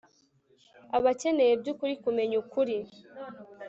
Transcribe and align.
Abakeneye 0.97 1.53
byukuri 1.61 1.93
kumenya 2.03 2.35
ukuri 2.43 2.75